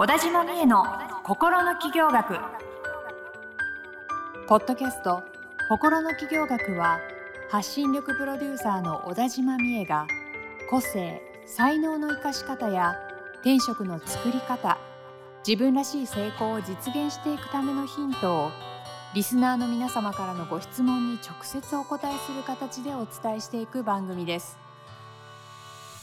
[0.00, 0.82] 小田島美恵の
[1.24, 2.38] 心の起業学
[4.48, 5.22] ポッドキャスト
[5.68, 7.00] 心の起業学は
[7.50, 10.06] 発信力プロデューサーの小田島美恵が
[10.70, 12.96] 個性才能の生かし方や
[13.42, 14.78] 転職の作り方
[15.46, 18.50] 自分らしい成功を実現していくためのヒントを
[19.14, 24.56] リスナーの皆様からのご質問に直接お答えする形でお伝えしていく番組です。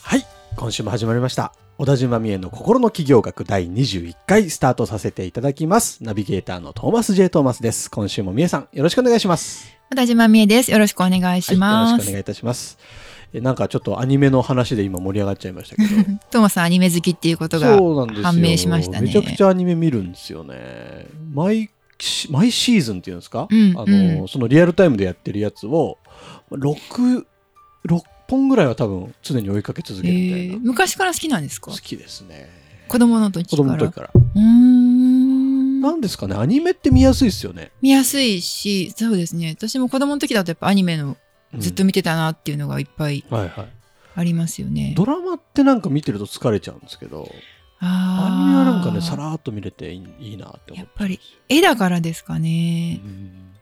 [0.03, 0.23] はい
[0.55, 6.03] 今週も始まりました小田島美恵の心の企業学第21回スタートさせていただきます。
[6.03, 7.91] ナビゲーターのトーマス J トーマスです。
[7.91, 9.77] 今週も美恵さんよろしくお願いします。
[9.91, 10.71] 小田島美恵です。
[10.71, 12.79] よろしくお願いします、はい、よろしくお願いいたします。
[13.31, 15.89] えなんかちょっとアニメの話で今盛り上がっちゃいましたけど。
[16.31, 17.67] トーマスさんアニメ好きっていうことが
[18.23, 19.05] 判明しましたね。
[19.05, 21.05] めちゃくちゃアニメ見るんですよね。
[21.31, 25.99] 毎し毎シーズンっていうんですか、うんあのそのリアルタイムでやってるやつを
[26.51, 27.23] 6
[27.85, 30.59] 6本ぐらいは多分常に追いかけ続けるみたいな、えー。
[30.61, 31.71] 昔から好きなんですか？
[31.71, 32.49] 好きですね。
[32.87, 33.77] 子供の時子から。
[33.77, 34.09] 供の時から。
[34.13, 35.81] うーん。
[35.81, 36.35] なんですかね？
[36.35, 39.55] アニメって見やすいですよね、見やすいしそうですね。
[39.57, 41.17] 私も子供の時だとやっぱアニメの
[41.53, 41.59] うん。
[41.59, 43.73] ずっと見てたなっていうのがいっぱいはいはい。
[44.15, 47.29] ありますよね、ドラマってなんか見てると疲れちゃうんですけど
[47.79, 53.53] アニメはなんかねさらーっと見れていいいいなって思ってやっぱり絵だからですかね、うん。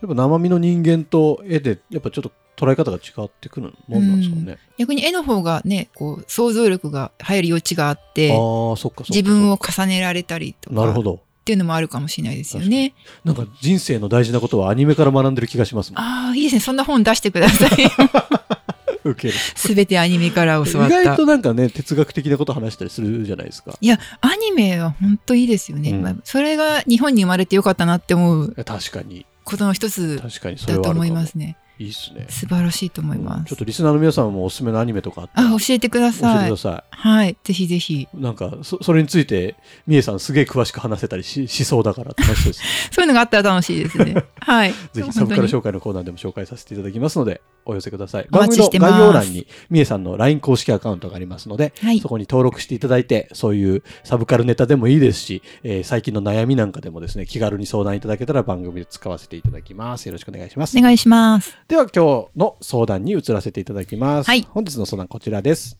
[0.00, 11.20] やっぱ生身の人間と絵でやっぱちょっと捉え方が違ってくるもんなんですかね、逆に絵の方がねこう想像力が入る余地があってああそっか自分を重ねられたりとかっなるほど。
[11.44, 12.92] ていうのもあるかもしれないですよね。
[13.24, 16.60] なんか人生の大事なことはアニメから学んでる気がしますああいいですね。
[16.60, 17.70] そんな本出してください。
[19.04, 19.34] 受ける。
[19.54, 21.04] すべてアニメから意教わった。
[21.04, 23.78] 外となんかね哲学的なこと話したりするじゃないですか。
[23.80, 26.02] いやアニメは本当いいですよね、うん。
[26.02, 29.24] まあそれが日本に生まれてよかったなって思う確かに。
[29.44, 30.20] ことの一つ
[30.66, 31.56] だと思いますね。
[31.78, 33.48] いいっすね素晴らしいと思います。
[33.48, 36.48] ちょっとリスナーの皆さんもおすすめのアニメとかあ教えてくだ教えてさい。
[36.48, 38.02] くださはいぜひぜひ。
[38.02, 44.24] いなんかそそれについてみえさんすげえ詳しく話せたりししそうだから楽しそうです そういうのがあったら楽しいですね。
[44.40, 44.72] はい。
[44.92, 48.26] ぜひサブカル紹介のコーナーでも紹介させていただきますので、お寄せください。
[48.32, 60.06] お番組の概要欄に、みえさんの LINE 公式アカウントがありますので、はいそこに登録していただいて、そういうサブカルネタでもいいですし、えー最近の悩みなんかでもですね、気軽に相談いただけたら番組で使わせていただきます。
[60.06, 60.78] よろしくお願いします。
[60.78, 61.56] お願いします。
[61.68, 64.26] では今日の相談に移らせていただきます。
[64.26, 65.78] はい本日の相談こちらです。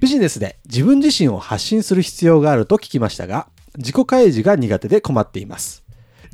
[0.00, 5.83] ビジネスで自分自身を発信する必要があると聞きましたが、自己開示が苦手で困っています。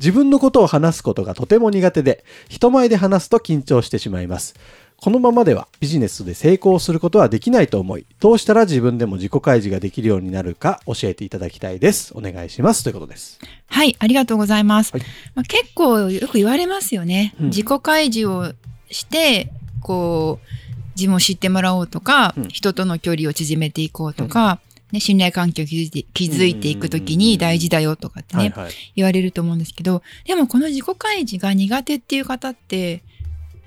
[0.01, 4.55] 自分のことを話すことがとても苦手で、人前で話すと緊張してしまいます。
[4.97, 12.13] このままではビジネスで成功することはできないと思い、どうしたら自分でも自己開示ができるようになるか教えていただきたいです。
[12.15, 12.83] お願いします。
[12.83, 13.39] ということです。
[13.67, 14.91] はいありがとうございます。
[14.91, 15.01] はい
[15.35, 17.35] まあ、結構よく言われますよね。
[17.39, 18.53] うん自己開示を
[18.89, 19.51] して
[19.81, 20.47] こう
[20.95, 24.59] 自分を知ってもらおうとか、うん人との距離を縮めていこうとか、
[24.91, 28.73] ね、信頼関係を築いて築いていくときに大事だよとかってね、はいはい。
[28.95, 33.03] 言われると思うんですけどでもこの自己開示が苦手っていう方って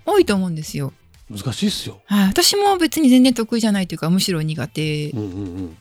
[0.07, 0.93] 多いと思うんですよ。
[1.31, 2.01] 難しいっすよ。
[2.05, 5.13] はい、私も別に全然得意じゃないというかむしろ苦手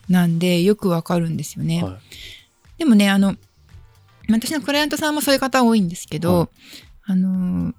[0.08, 1.68] なんでよくわかるんですようん。
[1.68, 1.82] ね。
[1.82, 1.94] はい。
[2.78, 3.36] でもねあの
[4.30, 6.48] 私のクライアントさんもそういう方多いんですけど、はい
[7.06, 7.74] あのー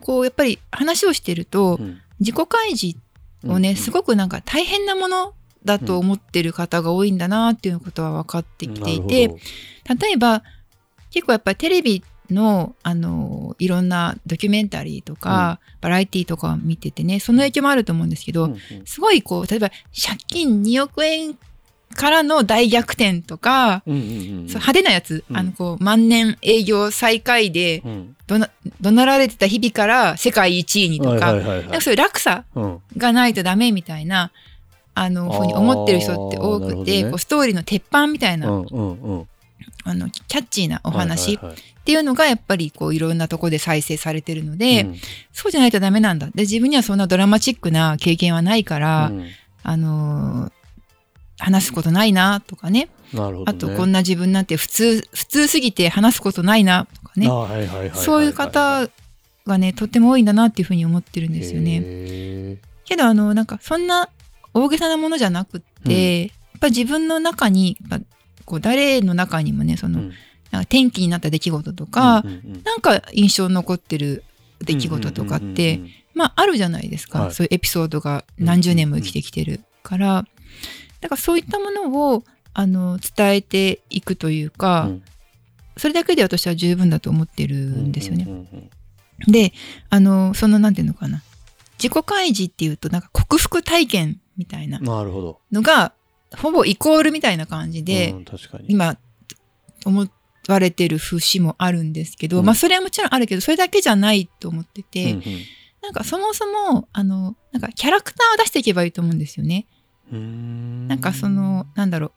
[0.00, 2.98] こうやっぱり話をしてると、うん自己開示
[3.44, 5.34] をね、すごくなんか大変なもの
[5.68, 10.42] だと思ってる方が多いんだなっていうことは分かってきていて、例えば
[11.10, 18.58] 結構やっぱりテレビのあのいろんなドキュメンタリーとか、バラエティーとかを見ててねその影響もあると思うんですけど、うんうん。
[18.84, 21.38] すごいこう例えば借金2億円
[21.94, 25.36] からの大逆転とか、うんうんうん派手なやつ、うん。
[25.36, 28.14] あのこう万年営業最下位でうん。
[28.26, 28.50] どな
[28.82, 31.62] 怒鳴られてた日々から世界一位にとか,、はいはいはいはい。
[31.62, 32.78] なんかそういう落差うん。
[32.96, 34.32] がないとダメみたいな
[34.98, 37.10] あのふうに思ってる人って多くて、ね。
[37.10, 39.28] こうストーリーの鉄板みたいな、うんうんうん。
[39.84, 41.38] あのキャッチーなお話っ
[41.84, 44.96] ていうのがやっぱりこういろんなとこで再生されてるので、うん。
[45.32, 46.26] そうじゃないとダメなんだ。
[46.26, 49.26] で自分にはそんなドラマチックな経験はないから、うん。
[49.62, 50.52] あのー
[51.40, 52.88] 話すことないなとかね。
[53.12, 53.44] なるほどね。
[53.46, 57.28] あとこんな自分なんて普通普通すぎて話すことないなとかね。
[57.94, 58.88] そういう方
[59.46, 61.80] がねとっても多いんだなっていうふうに思ってるんですよね。
[61.82, 64.08] へけどあのなんかそんな
[64.64, 67.76] 大げさなものじゃなくって、やっぱ自分の中に
[68.44, 70.12] こう誰の中にもねその、ーうん。
[70.50, 72.62] なんか転機になった出来事とか、うんうんうん。
[72.64, 74.24] なんか印象に残ってる
[74.60, 77.32] 出来事とかって、うんうんうんまああるじゃないですか、はい。
[77.32, 80.26] そういうエピソードが何十年も生きてきてるから、
[81.00, 85.02] だからそういったものをあの伝えていくというか、うん。
[85.76, 88.24] それだけで私は十分だと思ってるんですよね。
[88.26, 88.48] うんうん
[89.26, 89.32] うん。
[89.32, 89.52] で
[89.90, 91.22] あのそのなんていうのかな。
[91.80, 95.40] 自己開示っていうとなんか克服体験みたいななるほど。
[95.52, 95.92] のが
[96.36, 98.66] ほぼイコールみたいな感じで、うん、確かに。
[98.68, 98.96] 今
[99.84, 100.08] 思
[100.48, 105.22] われてる節もあるんですけど、うんまあそれはもちろんあるけど、それだけじゃないと思ってて、うん
[105.80, 109.66] なんかそもそも、あの、なんかキャラクターを出していけばいいと思うんですよね。
[110.12, 112.12] うんなんかその、なんだろう。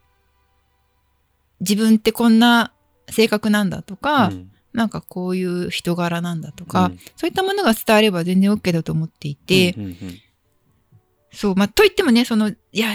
[1.59, 2.73] 自分ってこんな
[3.09, 9.97] 性格なんだとか、うんなんかこういう人柄なんだとか、うんそういったものが伝われば全然 OK だと思っていて、うんうんうん
[11.33, 12.89] そう、まあ、と言ってもね、その、いや、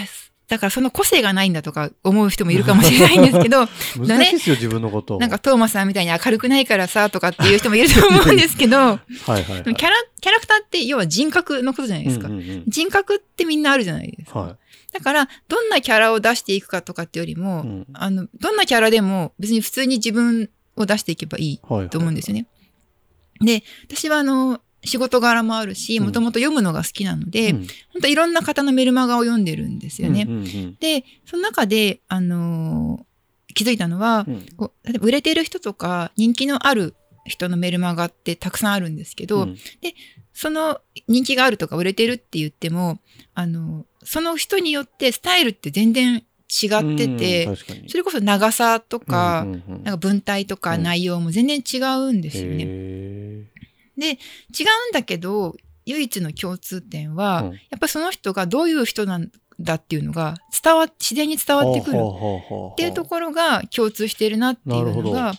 [0.47, 3.67] だからその個性がないんだとか思う人もいるかもしれないんですけど、
[3.99, 5.19] 難しいですよ、自分のことを。
[5.19, 12.27] なんかトーマスさんみたいに明るくないからさ、とかっていう人もいると思うんですけど、 はいはいはい、キャラ、キャラクターって要は人格のことじゃないですか。
[12.27, 14.39] うんうんうん人格ってみんなあるじゃないですか。
[14.39, 14.57] は
[14.93, 17.67] だから、どんなキャラを出していくかとかってよりも、い。
[17.67, 22.47] うんあの、どんなキャラでも別に普通に自分を出していけばいいはいはいと思うんですよね。
[23.41, 26.05] で、私はあの、仕事柄もあるし、うん。
[26.05, 27.57] もともと読むのが好きなので、うん。
[27.93, 30.25] 本当いろんな方のメルマガを読んでるんですよね。
[30.27, 33.07] うんうんで、その中で、あのー
[33.53, 34.45] 気づいたのは、うん。
[34.45, 34.45] 例
[34.95, 36.93] えば売れてる人とか人気のある
[37.25, 39.57] 人のメルマガってたくさんあるんですけど、うん。
[40.31, 42.99] その人気があるとか売れてるって言っても、
[43.33, 47.55] あのその人によってスタイルって全然違ってて、
[47.87, 53.47] それこそ長さとか、うんうんうんなんか文体とかうん内容も全然違うんですよね。
[54.05, 54.17] へ違うん
[54.93, 55.55] だけど、
[55.85, 57.53] 唯一の共通点は、ーうん。
[57.53, 61.97] やっぱりその人がどういう人なんだっていうのが伝わ、自然に伝わってくる。
[61.97, 65.33] っていうところが共通しているなっていうのが、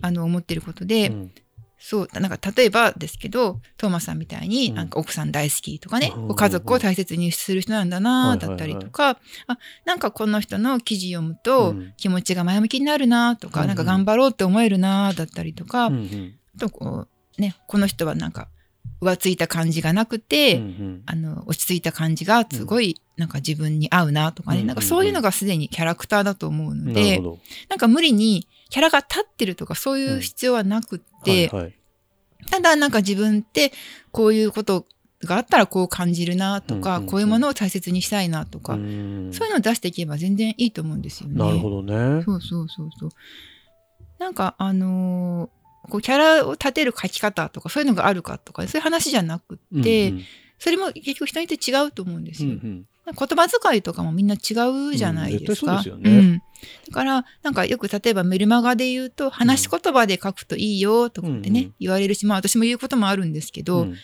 [0.00, 1.32] あの、思ってることで、うん。
[1.78, 4.74] そう、なんか例えばですけど、トーマスさんみたいにうん。
[4.76, 6.28] なんか奥さん大好きとかね、うん。
[6.28, 8.38] ご家族を大切にする人なんだはいなはいはい。
[8.38, 9.18] だったりとか、
[9.48, 11.92] あ、なんかこの人の記事読むとうん。
[11.96, 13.66] 気持ちが前向きになるなとか、うん。
[13.66, 16.34] なんか頑張ろうって思えるなだったりとか、うんうん。
[16.54, 17.08] あとこう、
[17.38, 18.48] ね、この人はなんか
[19.00, 21.02] 浮ついた感じがなくて、うんうん。
[21.06, 27.38] あの、落ち着いた感じがすごい、なんか自分に合うなとかね、うんなんかそういうのがすでにキャラクターだと思うのでほ、ど。
[27.68, 31.74] なんか無理にキャラが立ってるとかそういう必要はなくって、はいはい。
[32.50, 33.72] ただなんか自分って
[34.12, 34.86] こういうこと
[35.24, 37.10] があったらこう感じるなとか、うんうんうん。
[37.10, 39.30] こういうものを大切にしたいなとか、うん。
[39.32, 41.36] そういうのを出していけば全然いいと思うんですよね。
[41.36, 42.22] なるほどね。
[42.24, 43.10] そうそうそうそう。
[44.18, 50.24] なんかあのーこうキャラを立てる書き方とかそういうのがあるかとかそういう話じゃなくって、うんうん。
[50.58, 52.50] それも結局人によって違うと思うんですよ。
[52.50, 52.86] うんうん。
[53.04, 54.54] 言葉遣いとかもみんな違
[54.92, 55.82] うじゃないですか。
[55.84, 56.20] うんね。
[56.20, 56.42] ん。
[56.88, 61.74] だから、なんかよく例えばメルマガで言うと、話し言葉で書くといいよとかってね、うんうん。
[61.80, 63.96] 言われるし、まあ私も言うこともあるんですけど、うん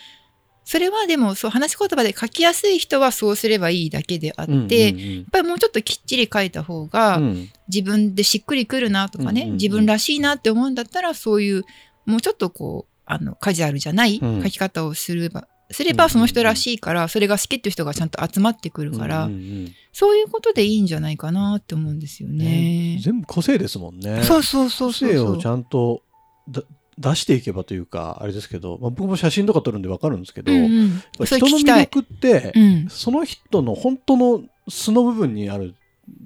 [0.69, 5.15] それはでもそう話し言葉で書きやすい人はそうすればいいだけであって、うんうんうん。
[5.15, 7.49] やっぱりもうちょっときっちり書いた方が、うん。
[7.73, 9.57] 自分でしっくりくるなとかね、うんうんうん。
[9.57, 11.63] 自分らしいなって思うんだったら、そういう、
[12.05, 14.43] もうちょっとこう、あの、カジュアルじゃないうん。
[14.43, 19.73] 書き方をすれば、すればその人らしいから、それが好きっていう人がちゃんと集まってくるから、うんうんうん。
[19.91, 22.99] そういうことでいいんじゃないかなって思うんですよね。
[23.03, 24.21] 全部個性ですもんね。
[24.23, 25.09] そうそうそう個そうそう。
[25.09, 26.03] 性をちゃんと
[26.47, 26.61] だ
[26.99, 31.79] 出していけばというかあれですけど、まあ、僕も写真とか撮るんで分かるんですけど、うんうん、人の魅。
[31.79, 32.87] 力って、うん。
[32.89, 35.75] その人の本当の素の部分にある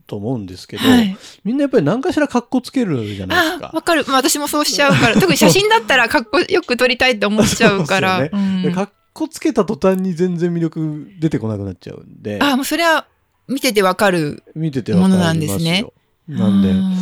[0.08, 3.72] と思うんですけど、はい、みんなやっぱり何かしら格好つけるじゃないですあか。
[3.74, 4.04] わかる。
[4.08, 5.14] まあ私もそうしちゃうから。
[5.16, 8.28] 特に写真だったらかっこよく撮りたいって思っちゃうから。
[8.31, 13.06] そうんで格好つけた途端に全然魅力出てこなくなっちゃうんであもうそれは
[13.48, 14.44] 見ててわかる。
[14.56, 15.86] ものなんですね
[16.28, 16.94] なんでうん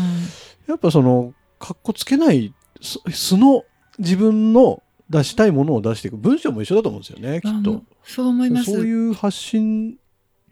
[0.68, 3.64] やっぱその格好つけない素素の
[4.02, 7.84] 自分の出したいものを出していく文章も一緒だと思うんですよねきっと。
[8.04, 8.72] そう思います。
[8.72, 9.98] そういう発信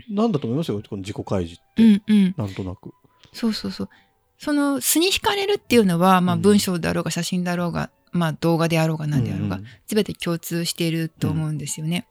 [0.10, 2.36] なんだと思いますよこの自己開示って、うんうん。
[2.38, 2.94] なんとなく。
[3.34, 3.90] そうそうそう。
[4.38, 12.08] その素に惹かれるっていうのは、まあうん文章だろうが写真だろうが、まあ動画であろうが何であろうがん、すべて共通していると思うんですよね。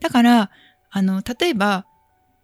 [0.00, 0.50] だから、
[0.90, 1.86] あの、例えば、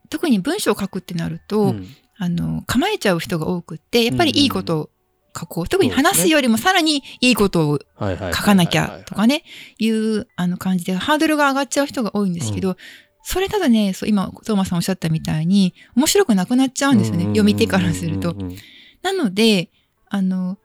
[0.08, 1.86] 特に文章を書くってなると、うん
[2.16, 4.90] あの、構えちゃう人が多くって、やっぱりいいことを
[5.36, 5.68] 書こう。
[5.68, 9.44] 特に話すよりもさらにいいことを書かなきゃとかね、
[9.78, 12.76] いうあの感じでハードルが上がっちゃう人が多いんですけど、
[13.22, 17.24] それただね、そう今、トーマスさんおっしゃったみたいに、面白くなくなっちゃうんですよね。
[17.24, 18.30] 読み手からすると。
[18.30, 18.58] うんうんうんうん
[19.02, 19.70] なので、
[20.08, 20.58] あの、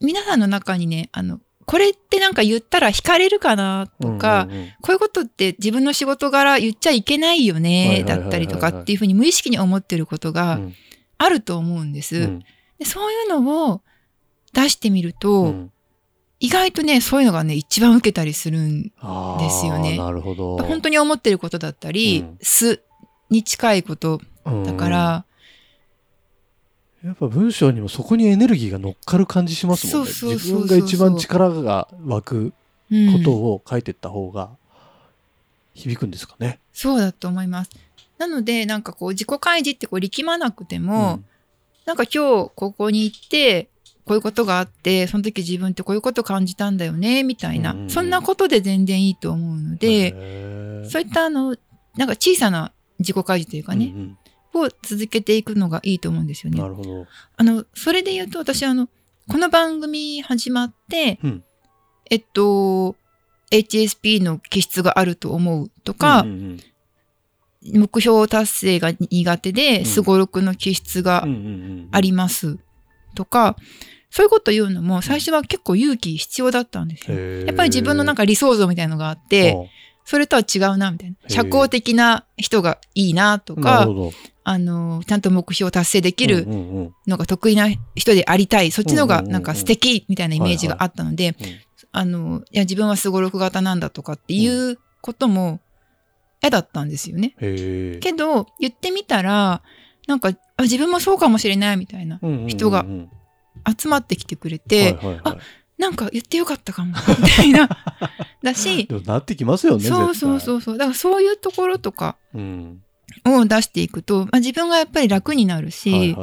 [0.00, 10.74] 皆さんの中にね、あの、これってなんか言ったら惹かれるかなとか、うんうんうんこういうことって自分の仕事柄言っちゃいけないよはいね、だったりとかっていうふうに無意識に思ってることがうん
[11.18, 12.16] あると思うんです。
[12.16, 12.38] うん
[12.80, 13.82] でそういうのを
[14.52, 15.72] 出してみると、うん
[16.44, 18.90] 意外とね、そういうのがね、一番受けたりするん、で
[19.50, 20.56] すよねなるほど。
[20.56, 22.80] 本当に思ってることだったり、うん素
[23.30, 25.24] に近いことだから、
[27.02, 30.10] うん、やっぱ文章にもそこにエネルギーが乗っかる感じしますもんね。
[30.10, 32.52] 自分が一番力が湧く
[32.90, 34.50] うんことを書いてった方が
[35.74, 36.58] 響くんですかね。
[36.72, 37.70] そうだと思います。
[38.18, 41.20] なので、なんかこう、自己開示ってこう力まなくても、
[41.86, 43.68] なんか今日ここに行って、
[44.04, 47.72] こういうことがあって、その時自分ってこういうこと感じたんだよね、みたいな。
[47.72, 47.90] うんうんうん。
[47.90, 50.10] そんなことで全然いいと思うので、
[50.88, 51.56] そういったあの、
[51.96, 54.18] なんか小さな自己開示というかね、うん
[54.54, 56.62] を続けていくのがいいと思うんですようんね。
[56.62, 57.06] なるほど。
[57.38, 58.86] あの、それで言うと私あの、
[59.26, 61.44] この番組始まって、うん。
[62.10, 62.96] えっと、
[63.50, 66.60] HSP の気質があると思うとか、うんうん
[67.64, 69.86] 目標達成が苦手で、ん。
[69.86, 71.48] すごろくの気質がうんうんうんう
[71.84, 71.88] ん。
[71.92, 72.58] あります
[73.14, 73.56] とか、
[74.10, 77.18] そういうこと言うのも最初は結構勇気必要だったんですよ。
[77.46, 79.70] やっぱり自分のなんか理想像みたいなのがあって、
[80.04, 81.16] それとは違うな、みたいな。
[81.28, 83.88] 社交的な人がいいなとか
[84.44, 86.46] あの、ちゃんと目標達成できる
[87.06, 88.70] のが得意な人でありたい。
[88.70, 91.46] そっちのがなんか素敵みたいなイメージがあったので、うん
[91.92, 95.60] あの、いや、自分はすごろく型なんだとかっていうことも
[96.42, 97.34] 嫌だったんですよね。
[97.38, 99.62] けど、言ってみたら、
[100.08, 102.84] なんか、あ自分もそうかもしれないみたいな、人が
[103.78, 105.36] 集まってきてくれて、あ
[105.78, 107.68] なんか言ってよかったかも、 みたいな。
[108.42, 109.84] だし、なってきますよね。
[109.84, 110.40] そうそうう。
[110.40, 110.78] そうそう。
[110.78, 112.82] だからそういうところとかうん。
[113.26, 116.16] を出していくと、まあ、自分がやっぱり楽になるし、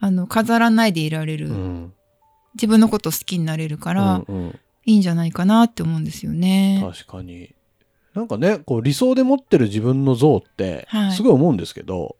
[0.00, 1.50] あの、飾らないでいられる、い。
[1.50, 1.92] うん。
[2.54, 6.78] 自分のこと好きになれるから、うんうんいいんじゃないかなって思うんですよね。
[6.82, 7.54] 確かに。
[8.12, 12.16] なんかね、こう理想で持ってる自分の像ってはい、すごい思うんですけど、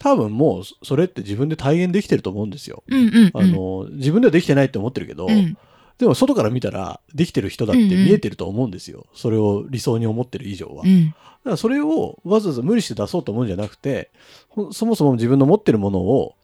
[0.00, 2.82] 多分もうそれって自分で体現できてると思うんですよ。
[2.88, 3.30] うんうん、うん。
[3.34, 5.56] あの、自分ではできてないって思ってるけど、うん、
[5.98, 9.06] でも外から見たらできてる人だってうんうん見えてると思うんですよ。
[9.14, 10.84] それを理想に思ってる以上は。
[10.84, 11.10] だうん。
[11.10, 14.10] からそれをわざわざ無理して出そうと思うんじゃなくて、
[14.48, 16.34] ほそもそも自分の持ってるものを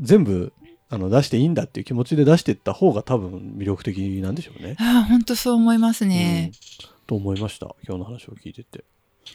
[0.00, 0.52] 全部
[0.88, 4.74] あの出していいんだっていう気持ちで出していった方が多分魅力的なんでしょうね。
[4.80, 6.50] ああ、本当そう思いますね。
[6.90, 7.74] うんと思いました。
[7.86, 8.78] 今日の話を聞いてて。
[8.78, 8.84] だ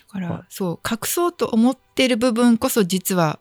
[0.08, 3.40] から、はいそう、隠そうと思ってる部分こそ実は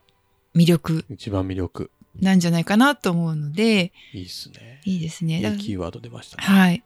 [0.55, 1.91] 魅力一番魅力。
[2.19, 4.81] なんじゃないかなと思うので、いいっすね。
[4.83, 5.39] いいですね。
[5.39, 6.43] いいキーワード出ましたね。
[6.43, 6.83] はい。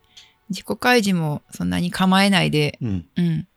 [0.49, 3.05] 自己開示もそんなに構えないで、うん。
[3.15, 3.47] うん。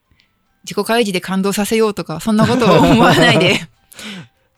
[0.65, 3.61] 自己開示で感動させようとか、そんなことを思わないで。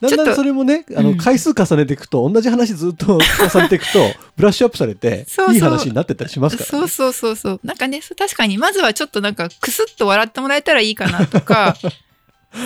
[0.01, 3.99] だんだんそれもね、あの、うん回数重ねていくと、同じ話ずっと重ねていくと、
[4.37, 6.71] ブラッシュアップされてそうそういい話になってったりしますから、ね。
[6.71, 7.61] そうそうそうそう。
[7.63, 11.77] なんかね、そう確かに、まずはちょっとなんか、クスッと笑ってもらえたらいいかなとか、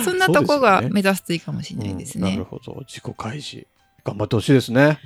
[0.03, 2.43] そんなとこが目指すといいかもしれないですうんなるね。
[2.43, 2.83] ほど。
[2.87, 3.67] 自己開示。
[4.03, 4.99] 頑張ってほしいですね。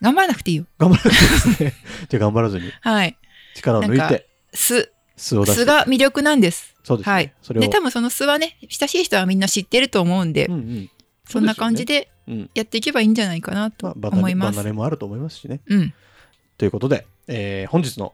[0.00, 0.66] 頑張らなくていいよ。
[0.78, 1.74] 頑張らないですね。
[2.08, 3.16] じゃあ頑張らずにはい。
[3.56, 5.60] 力を抜いて、素、素を出して。
[5.62, 6.74] 素が魅力なんです。
[6.84, 7.12] そうですね。
[7.12, 7.62] はいそれを。
[7.62, 10.90] で、多分その素はね、親しい人はみんな知ってると思うんで、うんうん。
[11.28, 12.10] そんな感じで。
[12.54, 14.56] やっていけばいいんじゃないかなまと思います。
[14.56, 15.60] バナレもあると思いますしね。
[15.66, 15.94] うん。
[16.58, 18.12] ということで、えー本日の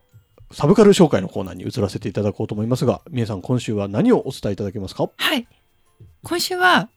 [0.53, 5.11] サブカル紹介のコーナーに移らせていただこうと思いますが、みえさん、今週は何をお伝えいただけますか？
[5.17, 5.49] はい。
[6.23, 6.89] 今週は、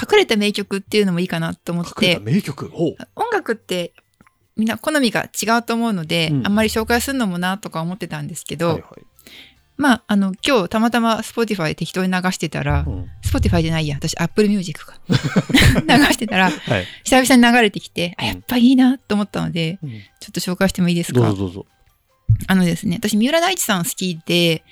[0.00, 2.72] 隠れた名曲っていうのもいいかなと思っ隠れたて、名曲？
[2.74, 3.92] 音楽って
[4.56, 9.02] みんな好みが違うと思うので、うんあんまり紹介するのもなとか思ってたんですけど、はいはい。
[9.76, 13.06] まあ、あの、今日たまたま Spotify 適当に流してたらう、ん。
[13.24, 14.98] Spotify じゃないや、私 Apple Music か。
[15.08, 15.16] 流
[16.12, 16.86] してたら、はい。
[17.04, 21.20] 久々に流れてきて、あ、うんやっぱいいなと思ったので、うんちょっと紹介してもいいですか？
[21.20, 21.66] どうぞ。
[22.48, 24.64] あのですね、私三浦大知さん好きで、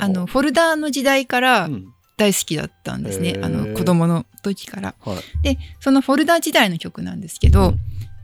[0.00, 3.38] あの、フォルダーの時代からうん大好きだったんですね。
[3.42, 4.94] あの、子供の時から。
[5.00, 5.16] はい。
[5.42, 7.80] で、そのフォルダー時代の曲なんですけど、うん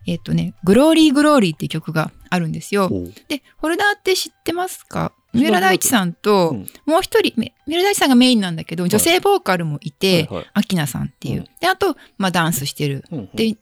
[0.07, 2.89] えっ、とね、グローリーグローリーっていう曲があるんですよ。
[3.29, 5.13] で、フォルダーって知ってますか？
[5.35, 11.41] 三浦大知さんと、うんもう一人、め三浦大知さんがメインなんだけど、女性ボーカルもいて、はいはいアキナさんっていう。
[11.41, 13.57] うんで、あと、まあ、ダンスしてる、うんうんで、い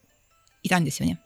[0.69, 1.21] たんですよね。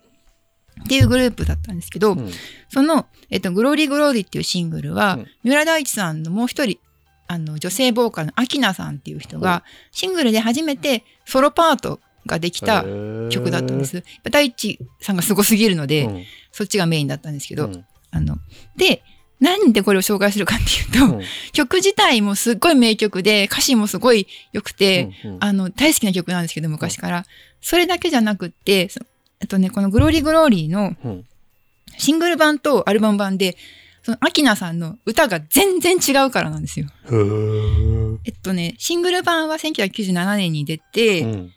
[0.83, 2.31] っていうグループだったんですけど、うん
[2.71, 6.79] その、えっと、グローリーグローリーっていうシングルは、うん三浦大知さんのもう一人、
[7.33, 12.83] あの、女性ボーカルのアキナさんっていう人が、シングルで初めてソロパートができた
[13.31, 13.85] 曲だったんで。
[13.87, 14.05] す。
[14.31, 16.25] 大地さんがすごすぎるので、うん。
[16.53, 17.87] そっちがメインだったんですけど、うん。
[18.11, 18.37] あの、
[18.77, 19.03] で、
[19.41, 21.23] なんでこれを紹介するかっていうと、うん。
[21.53, 25.39] 曲自体もすっごい名曲で、歌詞もすごい良くて、うんうん。
[25.41, 27.25] あの、大好きな曲なんですけど、昔から。
[27.63, 29.01] それだけじゃなくって、そ
[29.41, 31.25] えっとね、このグローリーグローリーのうん。
[31.97, 33.57] シングル版とアルバム版で、
[34.03, 36.87] その、アキナさんの歌が全然違うからなんですよ。
[38.25, 41.53] えっとね、シングル版は1997年に出て、うん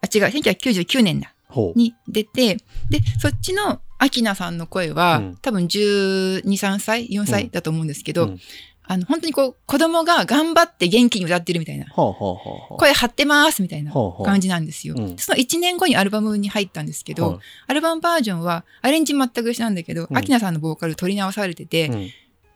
[0.00, 1.32] あ、違う、1999年だ。
[1.76, 2.56] に出て、
[2.90, 8.40] で、そっちのアキナさんの声は、うん多分12、3歳 ?4 歳だと思うんですけど、うん
[8.84, 11.86] あの、本当にこう、子供が頑張って元気に歌ってるみたいな。
[11.86, 12.76] はあはあはあはあ。
[12.76, 13.92] 声張ってますみたいな
[14.24, 14.94] 感じなんですよ。
[14.96, 22.10] うんその1年後にアルバムに入ったんですけど、はいアルバムバージョンはアレンジ全く一緒なんだけど、うんアキナさんのボーカル取り直されてて、うん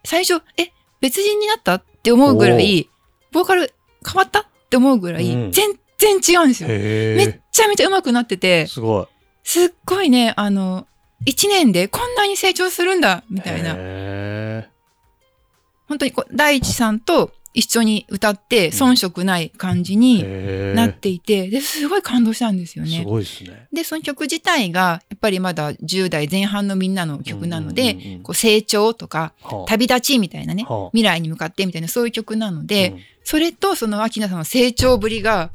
[0.05, 2.89] 最初、え、別人になったって思うぐらい、
[3.33, 3.73] ボーカル
[4.07, 6.69] 変わったって思うぐらい、うん全然違うんですよ。
[6.71, 9.07] へめっちゃめちゃ上手くなってて、すごい。
[9.43, 10.87] すっごいね、あの、
[11.25, 13.75] 一年でこんなに成長するんだ、みたいな。
[15.87, 19.97] へ本当にこう、大地さんと一緒に歌って遜色ない感じー。
[19.97, 23.03] になっていて、で、すごい感動したんですよすね。
[23.03, 23.67] ごいですね。
[23.73, 28.23] で、その曲自体が、やっぱりまだ10代前半のみんなの曲なので、うんうんうん。
[28.23, 29.65] こう成長とか、はあ。
[29.69, 30.91] 旅立ちみたいなね、はあ。
[30.91, 33.01] 未来に向かってみたいなそういう曲なので、うん。
[33.25, 35.51] それとその秋菜さんの成長ぶりが、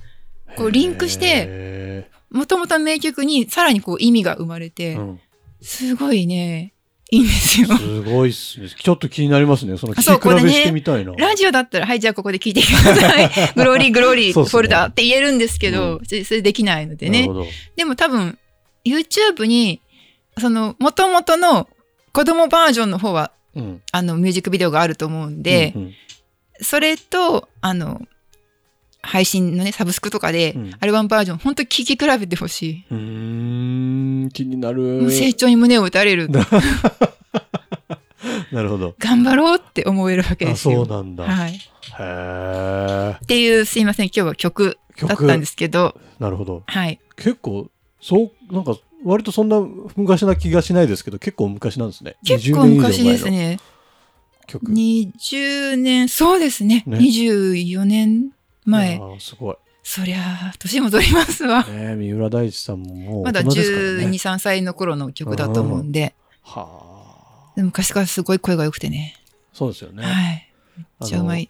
[0.57, 5.19] こうリンクしてへもともと名曲にさらにこう意味が生まれて、ーうん。
[5.61, 6.73] すごいね、
[7.13, 7.67] いいんですよ。
[7.77, 8.69] すごいっすね。
[8.69, 9.77] ちょっと気になりますね。
[9.77, 11.11] その聞き比べしてみたいな。
[11.11, 13.29] ラジオだったら、はい、じゃあここで聞いてください。
[13.55, 17.27] グローリー、グローリー、フォルダって言えるんですけど、それそれできないのでね。
[17.75, 18.37] でも多分、
[18.85, 19.81] YouTube に、
[20.39, 21.67] その、元々の
[22.13, 25.93] 子供バージョンの方は、うんあの、ミュージックビデオがあると思うんで、うんうん
[26.63, 28.01] それと、あの、
[29.03, 35.09] 配信のね、サブスクとかでうん、アルバムバージョン、本当に聴き比べてほしうーん、気になる。
[35.11, 36.29] 成長に胸を打たれる。
[38.51, 38.95] なるほど。
[38.99, 40.85] 頑張ろうって思えるわけであ、すよ。
[40.85, 41.23] そうなんだ。
[41.23, 41.53] はい。
[41.53, 41.59] へ
[41.99, 43.15] え。
[43.23, 46.63] っていう、すいません、今日は曲だった曲んですけど、なるほど。
[46.67, 46.99] はい。
[47.15, 47.69] 結構、
[48.01, 49.59] そう、なんか、割とそんな
[49.95, 52.17] 昔な気がしないですけど、結構昔なんですね。
[52.23, 53.59] 結構20年以上前の昔ですね。
[54.47, 54.71] 曲。
[54.71, 56.83] 20年、そうですね。
[56.85, 58.31] ね24年
[58.65, 58.99] 前。
[59.19, 59.55] すごい。
[59.83, 61.63] そりゃあ、年も取りますわ。
[61.63, 64.17] ね三浦大知さんももうまだ大人ですから12、ね。
[64.17, 66.13] 3歳の頃の曲だと思うんで、
[66.43, 66.67] は
[67.51, 67.55] あ。
[67.55, 69.15] でも昔からすごい声が良くてね。
[69.53, 70.03] そうですよね。
[70.03, 70.47] はい。
[70.77, 71.49] めっちゃうまい。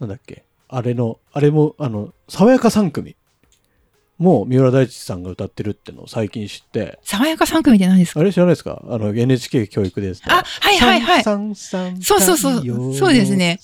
[0.00, 0.44] なんだっけ。
[0.68, 3.14] あれの、あれも、あの、爽やか3組。
[4.18, 8.20] もう三浦大知さんが歌ってるってのを最近知って、爽やか3組って何ですか？
[8.20, 8.82] あれ知らないですか？
[8.88, 10.22] あの、NHK 教育です。
[10.26, 11.22] あ、はいはいはい。
[11.22, 13.60] そうそうそうそうですね。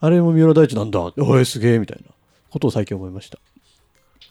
[0.00, 1.00] あれも三浦大知なんだ。
[1.18, 2.13] おい、すげえ、みたいな
[2.54, 3.38] ことを最近思いました。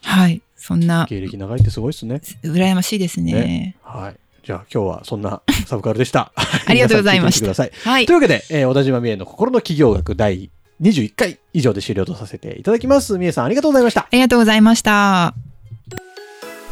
[0.02, 0.40] はい。
[0.56, 2.22] そんな、芸歴長いってすごいですね。
[2.42, 3.32] 羨ましいですね。
[3.32, 4.16] ねはい。
[4.42, 6.32] じゃあ今日はそんなサブカルでした。
[6.66, 7.70] ありがとうございましたい。
[7.84, 8.16] はいという。
[8.16, 10.50] わけで、えー小田島美恵の心の企業学第
[10.82, 13.18] 21回以上で終了とさせていただきます。
[13.18, 14.02] 美恵さんありがとうございました。
[14.02, 15.34] ありがとうございました。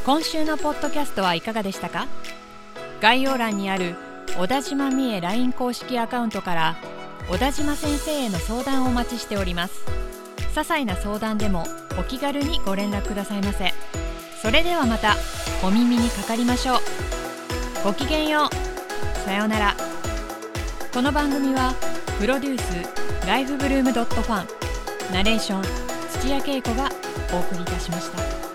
[0.05, 2.07] 今週のポッドキャストはいかがでしたか？
[3.01, 3.95] 概要欄にある
[4.39, 6.77] 小田島美恵 LINE 公式アカウントから
[7.29, 9.75] 小田島先生への相談をお待ちしております
[10.37, 11.67] 些細な相談でも
[11.99, 13.73] お気軽にご連絡くださいませ。
[14.41, 15.17] それではまた
[15.63, 16.79] お耳にかかりましょう。
[17.85, 19.19] ごきげんよう。
[19.25, 19.77] さようなら。
[20.93, 21.75] この番組は
[22.19, 24.47] プロデュースライフブルームドットファン。
[25.13, 25.63] ナレーション
[26.21, 26.91] 土屋恵子が
[27.33, 28.52] お送りいたしました。